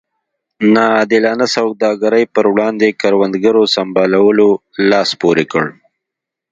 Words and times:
نا 0.73 0.83
عادلانه 0.97 1.47
سوداګرۍ 1.57 2.23
پر 2.35 2.45
وړاندې 2.53 2.87
کروندګرو 3.01 3.63
سمبالولو 3.75 4.49
لاس 4.89 5.09
پورې 5.21 5.45
کړ. 5.51 5.65